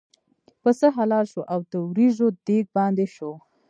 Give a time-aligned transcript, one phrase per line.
[0.63, 3.31] پسه حلال شو او د وریجو دېګ باندې شو.